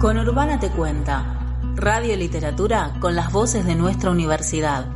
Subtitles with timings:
[0.00, 1.60] Con Urbana te cuenta.
[1.76, 4.86] Radio y literatura con las voces de nuestra universidad.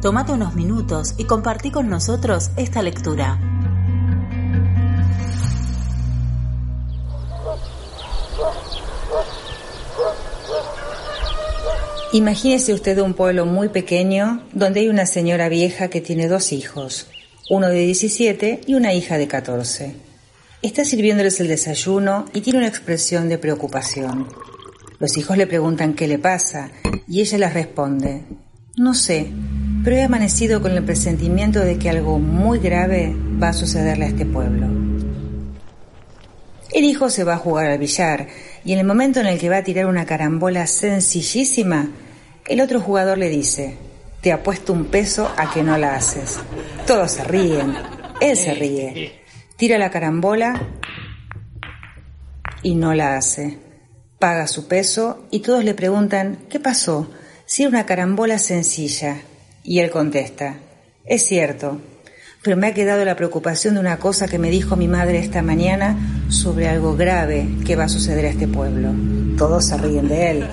[0.00, 3.40] Tómate unos minutos y compartí con nosotros esta lectura.
[12.12, 17.08] Imagínese usted un pueblo muy pequeño donde hay una señora vieja que tiene dos hijos,
[17.50, 20.13] uno de 17 y una hija de 14.
[20.64, 24.26] Está sirviéndoles el desayuno y tiene una expresión de preocupación.
[24.98, 26.70] Los hijos le preguntan qué le pasa
[27.06, 28.22] y ella les responde,
[28.78, 29.26] no sé,
[29.84, 34.08] pero he amanecido con el presentimiento de que algo muy grave va a sucederle a
[34.08, 34.66] este pueblo.
[36.72, 38.28] El hijo se va a jugar al billar
[38.64, 41.90] y en el momento en el que va a tirar una carambola sencillísima,
[42.46, 43.76] el otro jugador le dice,
[44.22, 46.38] te apuesto un peso a que no la haces.
[46.86, 47.74] Todos se ríen,
[48.22, 49.23] él se ríe,
[49.56, 50.60] tira la carambola
[52.62, 53.58] y no la hace.
[54.18, 57.10] Paga su peso y todos le preguntan, ¿qué pasó?
[57.46, 59.18] Si era una carambola sencilla.
[59.62, 60.58] Y él contesta,
[61.06, 61.80] es cierto,
[62.42, 65.40] pero me ha quedado la preocupación de una cosa que me dijo mi madre esta
[65.40, 65.96] mañana
[66.28, 68.90] sobre algo grave que va a suceder a este pueblo.
[69.38, 70.46] Todos se ríen de él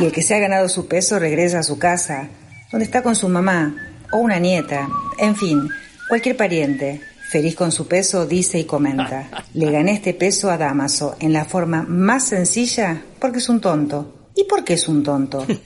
[0.00, 2.28] y el que se ha ganado su peso regresa a su casa,
[2.72, 3.76] donde está con su mamá
[4.12, 5.68] o una nieta, en fin,
[6.08, 7.02] cualquier pariente.
[7.28, 9.28] Feliz con su peso, dice y comenta.
[9.54, 14.14] Le gané este peso a Damaso en la forma más sencilla porque es un tonto.
[14.36, 15.44] ¿Y por qué es un tonto?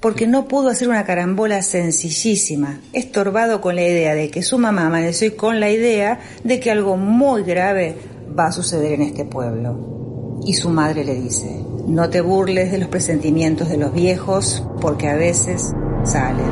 [0.00, 4.86] Porque no pudo hacer una carambola sencillísima, estorbado con la idea de que su mamá
[4.86, 7.96] amaneció con la idea de que algo muy grave
[8.36, 10.40] va a suceder en este pueblo.
[10.44, 15.08] Y su madre le dice, no te burles de los presentimientos de los viejos, porque
[15.08, 15.72] a veces
[16.04, 16.50] salen.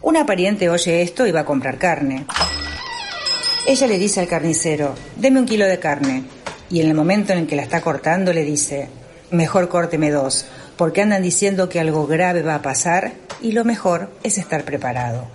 [0.00, 2.26] Una pariente oye esto y va a comprar carne.
[3.64, 6.24] Ella le dice al carnicero, deme un kilo de carne.
[6.68, 8.88] Y en el momento en el que la está cortando le dice,
[9.30, 10.46] mejor córteme dos,
[10.76, 15.28] porque andan diciendo que algo grave va a pasar y lo mejor es estar preparado.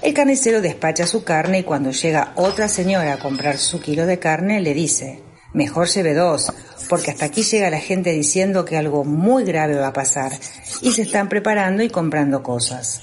[0.00, 4.18] El carnicero despacha su carne y cuando llega otra señora a comprar su kilo de
[4.18, 5.20] carne le dice,
[5.52, 6.52] mejor lleve dos,
[6.88, 10.32] porque hasta aquí llega la gente diciendo que algo muy grave va a pasar
[10.80, 13.02] y se están preparando y comprando cosas.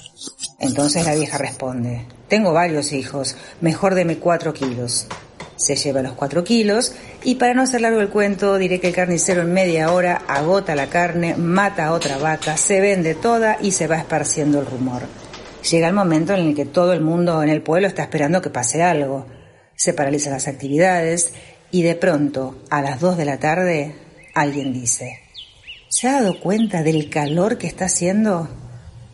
[0.58, 5.08] Entonces la vieja responde, tengo varios hijos, mejor deme cuatro kilos.
[5.56, 8.94] Se lleva los cuatro kilos y para no hacer largo el cuento diré que el
[8.94, 13.72] carnicero en media hora agota la carne, mata a otra vaca, se vende toda y
[13.72, 15.02] se va esparciendo el rumor.
[15.68, 18.48] Llega el momento en el que todo el mundo en el pueblo está esperando que
[18.48, 19.26] pase algo.
[19.74, 21.34] Se paralizan las actividades
[21.72, 23.96] y de pronto, a las dos de la tarde,
[24.34, 25.18] alguien dice,
[25.88, 28.48] ¿se ha dado cuenta del calor que está haciendo?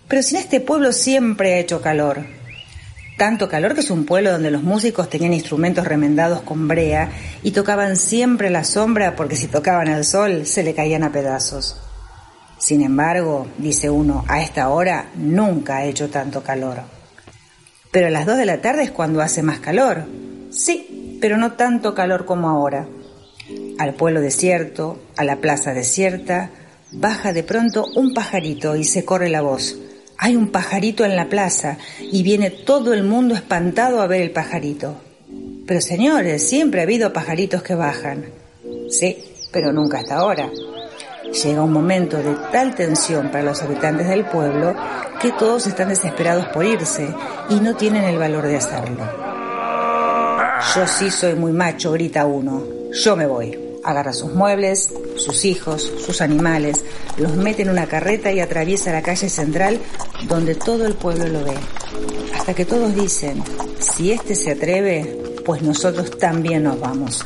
[0.06, 2.35] Pero si en este pueblo siempre ha hecho calor.
[3.16, 7.10] Tanto calor que es un pueblo donde los músicos tenían instrumentos remendados con brea
[7.42, 11.80] y tocaban siempre la sombra porque si tocaban al sol se le caían a pedazos.
[12.58, 16.80] Sin embargo, dice uno, a esta hora nunca ha hecho tanto calor.
[17.90, 20.04] Pero a las dos de la tarde es cuando hace más calor.
[20.50, 22.86] Sí, pero no tanto calor como ahora.
[23.78, 26.50] Al pueblo desierto, a la plaza desierta,
[26.92, 29.78] baja de pronto un pajarito y se corre la voz.
[30.18, 34.30] Hay un pajarito en la plaza y viene todo el mundo espantado a ver el
[34.30, 34.96] pajarito.
[35.66, 38.24] Pero señores, siempre ha habido pajaritos que bajan.
[38.88, 39.18] Sí,
[39.52, 40.50] pero nunca hasta ahora.
[41.42, 44.74] Llega un momento de tal tensión para los habitantes del pueblo
[45.20, 47.08] que todos están desesperados por irse
[47.50, 49.04] y no tienen el valor de hacerlo.
[50.74, 52.62] Yo sí soy muy macho, grita uno.
[52.92, 53.65] Yo me voy.
[53.86, 56.84] Agarra sus muebles, sus hijos, sus animales,
[57.16, 59.78] los mete en una carreta y atraviesa la calle central
[60.28, 61.54] donde todo el pueblo lo ve.
[62.34, 63.42] Hasta que todos dicen,
[63.78, 67.24] si este se atreve, pues nosotros también nos vamos.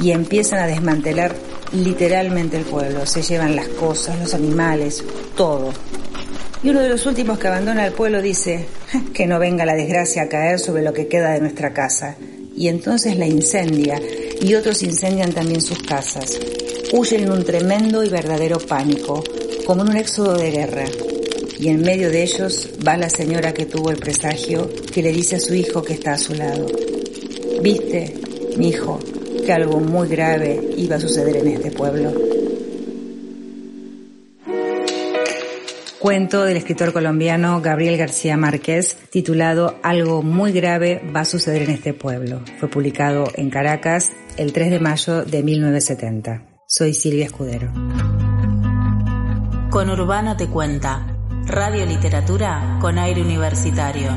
[0.00, 1.34] Y empiezan a desmantelar
[1.72, 3.06] literalmente el pueblo.
[3.06, 5.02] Se llevan las cosas, los animales,
[5.36, 5.72] todo.
[6.62, 8.66] Y uno de los últimos que abandona el pueblo dice,
[9.14, 12.16] que no venga la desgracia a caer sobre lo que queda de nuestra casa
[12.56, 14.00] y entonces la incendia
[14.40, 16.38] y otros incendian también sus casas.
[16.92, 19.22] Huyen en un tremendo y verdadero pánico,
[19.66, 20.84] como en un éxodo de guerra.
[21.58, 25.36] Y en medio de ellos va la señora que tuvo el presagio que le dice
[25.36, 26.66] a su hijo que está a su lado.
[27.62, 28.14] Viste,
[28.56, 28.98] mi hijo,
[29.44, 32.33] que algo muy grave iba a suceder en este pueblo.
[36.04, 41.70] Cuento del escritor colombiano Gabriel García Márquez titulado Algo muy grave va a suceder en
[41.70, 42.42] este pueblo.
[42.60, 46.42] Fue publicado en Caracas el 3 de mayo de 1970.
[46.66, 47.72] Soy Silvia Escudero.
[49.70, 51.06] Con Urbana te cuenta.
[51.46, 54.10] Radio Literatura con aire universitario.